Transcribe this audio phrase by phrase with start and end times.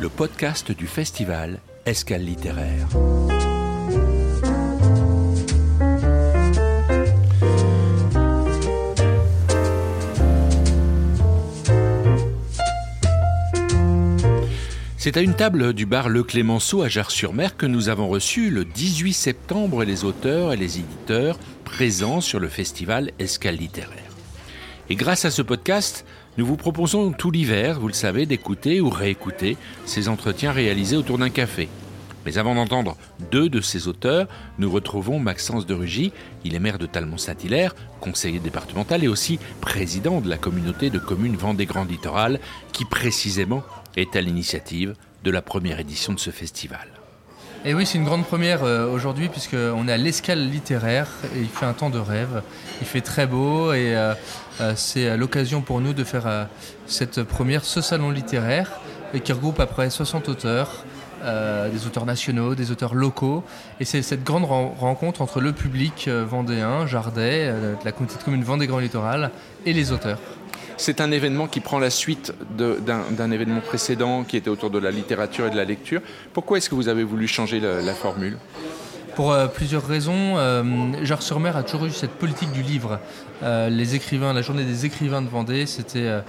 [0.00, 2.88] Le podcast du festival Escale littéraire.
[14.96, 18.64] C'est à une table du bar Le Clémenceau à Jars-sur-Mer que nous avons reçu le
[18.64, 23.98] 18 septembre les auteurs et les éditeurs présents sur le festival Escale littéraire.
[24.88, 26.06] Et grâce à ce podcast,
[26.36, 29.56] nous vous proposons tout l'hiver, vous le savez, d'écouter ou réécouter
[29.86, 31.68] ces entretiens réalisés autour d'un café.
[32.26, 32.96] Mais avant d'entendre
[33.30, 34.26] deux de ces auteurs,
[34.58, 36.12] nous retrouvons Maxence de Rugy.
[36.44, 41.36] Il est maire de Talmont-Saint-Hilaire, conseiller départemental et aussi président de la communauté de communes
[41.36, 42.40] Vendée Grand Littoral,
[42.72, 43.62] qui précisément
[43.96, 47.03] est à l'initiative de la première édition de ce festival.
[47.66, 51.48] Et oui, c'est une grande première euh, aujourd'hui puisqu'on est à l'escale littéraire et il
[51.48, 52.42] fait un temps de rêve.
[52.82, 54.12] Il fait très beau et euh,
[54.60, 56.48] euh, c'est l'occasion pour nous de faire
[56.86, 58.70] cette première, ce salon littéraire
[59.24, 60.84] qui regroupe à peu près 60 auteurs.
[61.24, 63.42] des auteurs nationaux, des auteurs locaux.
[63.80, 68.44] Et c'est cette grande rencontre entre le public vendéen, Jardet, de la communauté de commune
[68.44, 69.30] Vendée Grand Littoral,
[69.64, 70.18] et les auteurs.
[70.76, 74.90] C'est un événement qui prend la suite d'un événement précédent qui était autour de la
[74.90, 76.00] littérature et de la lecture.
[76.32, 78.36] Pourquoi est-ce que vous avez voulu changer la, formule?
[79.14, 80.36] Pour euh, plusieurs raisons.
[80.36, 80.62] Euh,
[81.20, 82.98] sur mer a toujours eu cette politique du livre.
[83.42, 86.22] Euh, les écrivains, la journée des écrivains de Vendée, c'était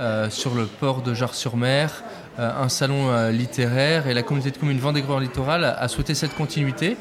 [0.00, 2.02] euh, sur le port de Jars-sur-Mer.
[2.02, 6.34] Euh, un salon euh, littéraire et la communauté de communes Vendée-Grand Littoral a, souhaité cette
[6.34, 6.96] continuité,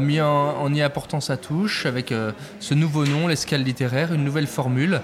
[0.00, 2.12] mis en, y apportant sa touche avec
[2.58, 5.00] ce nouveau nom, l'escale littéraire, une nouvelle formule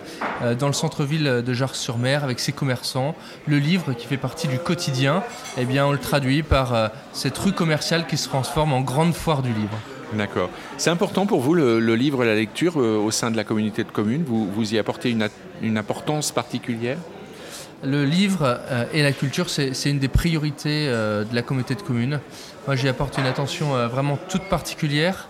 [0.59, 3.15] dans le centre-ville de Jars-sur-Mer avec ses commerçants.
[3.47, 5.23] Le livre qui fait partie du quotidien,
[5.59, 9.43] eh bien, on le traduit par cette rue commerciale qui se transforme en grande foire
[9.43, 9.79] du livre.
[10.15, 10.51] D'accord.
[10.79, 13.91] C'est important pour vous le, livre et la lecture au sein de la communauté de
[13.91, 14.25] communes?
[14.25, 15.15] Vous, vous y apportez
[15.63, 16.97] une importance particulière?
[17.83, 21.83] Le livre euh, et la culture, c'est une des priorités euh, de la communauté de
[21.83, 22.21] communes.
[22.67, 25.29] Moi, j'y apporte une attention euh, vraiment toute particulière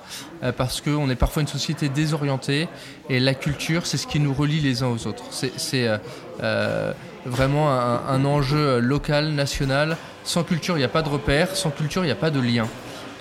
[0.56, 2.66] parce qu'on est parfois une société désorientée
[3.10, 5.24] et la culture, c'est ce qui nous relie les uns aux autres.
[5.30, 5.86] C'est
[7.26, 9.98] vraiment un, enjeu local, national.
[10.24, 11.54] Sans culture, il n'y a pas de repère.
[11.54, 12.66] Sans culture, il n'y a pas de lien.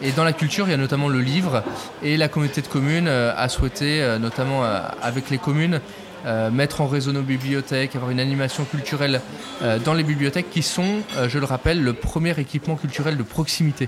[0.02, 1.62] Et dans la culture, il y a notamment le livre.
[2.04, 4.64] Et la communauté de communes a souhaité, notamment
[5.02, 5.82] avec les communes,
[6.26, 9.22] euh, mettre en réseau nos bibliothèques, avoir une animation culturelle
[9.62, 13.24] euh, dans les bibliothèques qui sont, euh, je le rappelle, le premier équipement culturel de
[13.24, 13.88] proximité.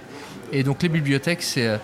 [0.53, 1.79] Et donc les bibliothèques, c'est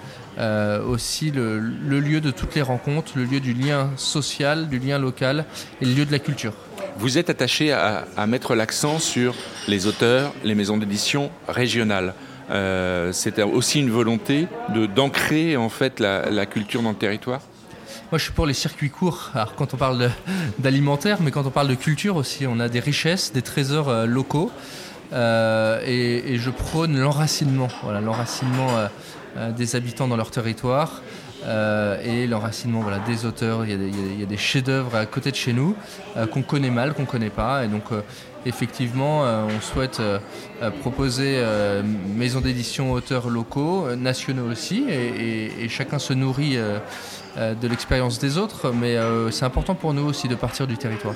[0.87, 5.45] aussi le, lieu de toutes les rencontres, le lieu du lien social, du lien local
[5.81, 6.53] et le lieu de la culture.
[6.97, 9.35] Vous êtes attaché à, mettre l'accent sur
[9.67, 12.13] les auteurs, les maisons d'édition régionales.
[13.13, 14.47] C'était aussi une volonté
[14.93, 17.41] d'ancrer en fait la culture dans le territoire?
[18.09, 19.31] Moi, je suis pour les circuits courts.
[19.33, 20.09] Alors, quand on parle
[20.59, 24.05] d'alimentaire, mais quand on parle de culture aussi, on a des richesses, des trésors euh,
[24.05, 24.49] locaux.
[25.11, 28.69] Euh, et, je prône l'enracinement, voilà, l'enracinement
[29.35, 31.01] euh, des habitants dans leur territoire.
[32.03, 33.65] et l'enracinement voilà, des auteurs.
[33.65, 35.75] Il y a des, chefs-d'œuvre à côté de chez nous
[36.31, 37.65] qu'on connaît mal, qu'on ne connaît pas.
[37.65, 37.85] Et donc,
[38.47, 40.01] effectivement, on souhaite
[40.81, 41.41] proposer
[42.15, 46.57] maisons d'édition auteurs locaux, nationaux aussi, et, chacun se nourrit
[47.37, 50.75] euh, de l'expérience des autres, mais euh, c'est important pour nous aussi de partir du
[50.75, 51.13] territoire.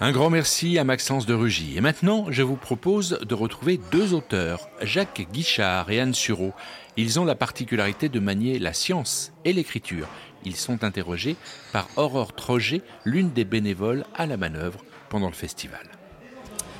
[0.00, 1.78] Un grand merci à Maxence de Rugy.
[1.78, 6.52] Et maintenant, je vous propose de retrouver deux auteurs, Jacques Guichard et Anne Sureau.
[6.98, 10.08] Ils ont la particularité de manier la science et l'écriture.
[10.44, 11.36] Ils sont interrogés
[11.72, 15.88] par Aurore Troget, l'une des bénévoles à la manœuvre pendant le festival.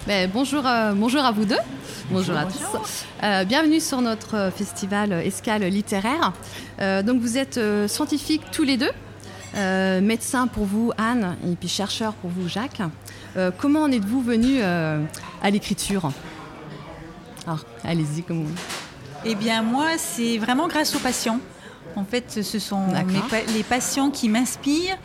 [0.07, 1.59] Ben, bonjour, euh, bonjour à vous deux.
[2.13, 3.05] Bonjour, à tous.
[3.25, 6.33] Euh, bienvenue sur notre festival Escale littéraire.
[6.81, 7.59] Euh, donc vous êtes
[7.89, 8.93] scientifiques tous les deux.
[10.01, 12.83] médecin pour vous Anne et puis chercheur pour vous Jacques.
[13.59, 16.13] comment en êtes-vous venu à l'écriture?
[17.45, 18.45] Alors allez-y comment
[19.25, 21.41] Eh bien moi c'est vraiment grâce aux patients.
[21.95, 22.87] En fait, ce sont
[23.55, 24.99] les patients qui m'inspirent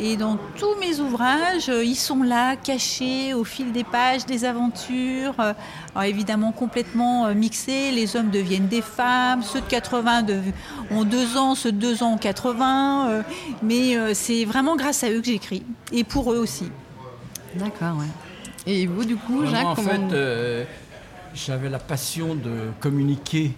[0.00, 4.44] et dans tous mes ouvrages, euh, ils sont là, cachés au fil des pages, des
[4.44, 5.34] aventures.
[5.40, 5.52] Euh,
[5.94, 7.90] alors évidemment complètement euh, mixés.
[7.90, 9.42] Les hommes deviennent des femmes.
[9.42, 10.26] Ceux de 80
[10.92, 13.24] ont deux ans, ceux de deux ans ont 80.
[13.62, 15.64] Mais c'est vraiment grâce à eux que j'écris.
[15.92, 16.70] Et pour eux aussi.
[17.56, 18.72] D'accord, ouais.
[18.72, 20.66] Et vous, du coup, Jacques En fait,
[21.34, 23.52] j'avais la passion de communiquer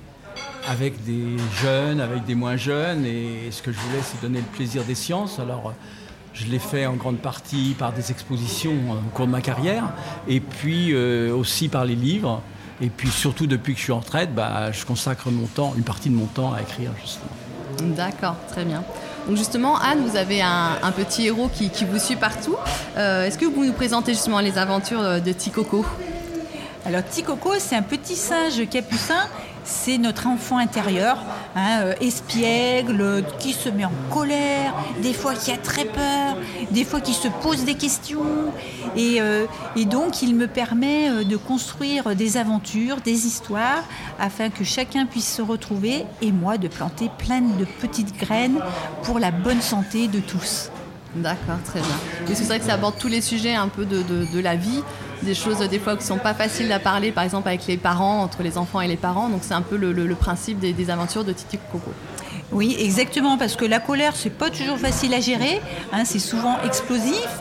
[0.71, 3.05] avec des jeunes, avec des moins jeunes.
[3.05, 5.41] Et ce que je voulais, c'est donner le plaisir des sciences.
[5.41, 5.75] Alors
[6.33, 9.93] je l'ai fait en grande partie par des expositions au cours de ma carrière,
[10.29, 12.41] et puis euh, aussi par les livres.
[12.81, 15.83] Et puis surtout depuis que je suis en retraite, bah, je consacre mon temps, une
[15.83, 17.97] partie de mon temps à écrire justement.
[17.97, 18.85] D'accord, très bien.
[19.27, 22.57] Donc justement, Anne, vous avez un, petit héros qui, vous suit partout.
[22.97, 25.85] Euh, est-ce que vous nous présentez justement les aventures de Ticoco
[26.87, 29.27] Alors Ticoco, c'est un petit singe capucin
[29.65, 31.19] c'est notre enfant intérieur,
[31.55, 36.37] hein, euh, espiègle, qui se met en colère, des fois qui a très peur,
[36.71, 38.53] des fois qui se pose des questions.
[38.97, 39.47] Et, euh,
[39.87, 43.83] donc, il me permet euh, de construire des aventures, des histoires,
[44.19, 48.61] afin que chacun puisse se retrouver et moi de planter plein de petites graines
[49.03, 50.71] pour la bonne santé de tous.
[51.17, 51.97] D'accord, très bien.
[52.31, 54.83] Et c'est vrai que ça aborde tous les sujets un peu de, de la vie
[55.23, 58.23] des choses des fois qui sont pas faciles à parler, par exemple avec les parents,
[58.23, 59.29] entre les enfants et les parents.
[59.29, 61.93] Donc c'est un peu le, principe des, aventures de Titi Coco.
[62.53, 65.61] Oui, exactement, parce que la colère, c'est pas toujours facile à gérer,
[65.93, 67.39] hein, c'est souvent explosif,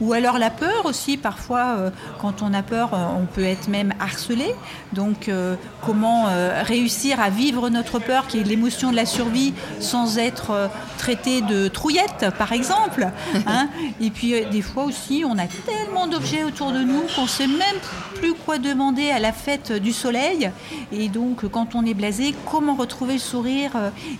[0.00, 1.90] ou alors la peur aussi, parfois, euh,
[2.20, 4.54] quand on a peur, euh, on peut être même harcelé.
[4.92, 6.26] Donc, euh, comment
[6.64, 11.68] réussir à vivre notre peur, qui est l'émotion de la survie, sans être traité de
[11.68, 13.08] trouillette, par exemple.
[13.46, 13.68] Hein.
[14.00, 17.76] Et puis, des fois aussi, on a tellement d'objets autour de nous qu'on sait même
[18.16, 20.50] plus quoi demander à la fête du soleil.
[20.92, 23.70] Et donc, quand on est blasé, comment retrouver le sourire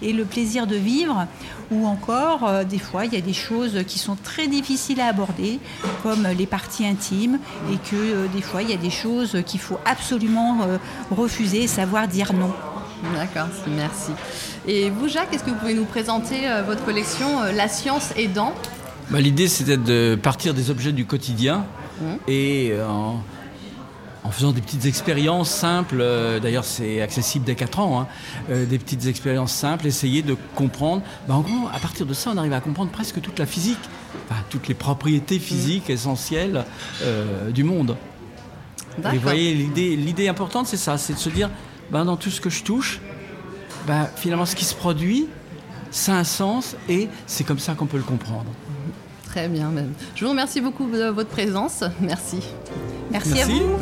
[0.01, 1.27] et le plaisir de vivre,
[1.71, 5.07] ou encore euh, des fois il y a des choses qui sont très difficiles à
[5.07, 5.59] aborder,
[6.03, 7.39] comme les parties intimes,
[7.73, 10.79] et que euh, des fois il y a des choses qu'il faut absolument euh,
[11.11, 12.53] refuser, savoir dire non.
[13.15, 14.11] D'accord, merci.
[14.67, 18.53] Et vous, Jacques, est-ce que vous pouvez nous présenter votre collection La science aidant
[19.09, 21.65] bah, L'idée, c'était de partir des objets du quotidien
[22.01, 22.05] mmh.
[22.27, 23.23] et en
[24.25, 28.07] en faisant des petites expériences simples, euh, d'ailleurs c'est accessible dès 4 ans, hein,
[28.51, 31.03] euh, des petites expériences simples, essayer de comprendre.
[31.27, 33.79] Bah, en gros, à partir de ça, on arrive à comprendre presque toute la physique,
[34.51, 36.65] toutes les propriétés physiques essentielles
[37.03, 37.97] euh, du monde.
[39.13, 41.51] Et vous voyez, l'idée importante, c'est ça, c'est de se dire,
[41.91, 43.01] bah, dans tout ce que je touche,
[43.87, 45.29] bah, finalement, ce qui se produit,
[45.91, 48.51] ça a un sens et c'est comme ça qu'on peut le comprendre.
[49.25, 49.71] Très bien.
[49.71, 49.93] Même.
[50.15, 51.85] Je vous remercie beaucoup de votre présence.
[52.01, 52.41] Merci.
[53.11, 53.79] Merci, à vous.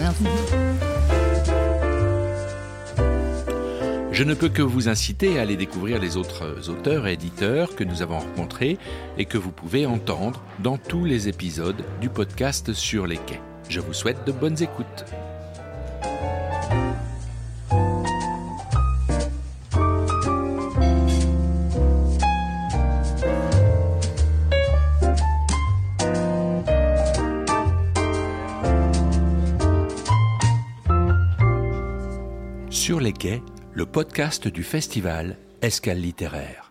[4.13, 7.85] Je ne peux que vous inciter à aller découvrir les autres auteurs et éditeurs que
[7.85, 8.79] nous avons rencontrés
[9.19, 13.43] et que vous pouvez entendre dans tous les épisodes du podcast sur les quais.
[13.69, 15.05] Je vous souhaite de bonnes écoutes.
[32.87, 33.43] Sur les quais,
[33.75, 36.66] le podcast du festival Escale littéraire.